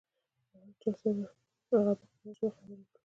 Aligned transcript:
له 0.51 0.57
هر 0.63 0.69
چا 0.81 0.91
سره 1.01 1.23
د 1.67 1.69
هغه 1.79 1.93
په 1.99 2.05
خپله 2.11 2.31
ژبه 2.37 2.49
خبرې 2.55 2.75
وکړئ. 2.79 2.97